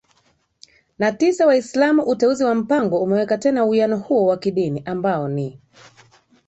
[0.99, 5.59] na tisa WaislamuUteuzi wa Mpango umeweka tena uwiano huo wa kidini ambao ni